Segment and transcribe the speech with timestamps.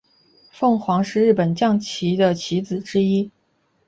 [0.49, 3.29] 凤凰是日本将棋的棋子之一。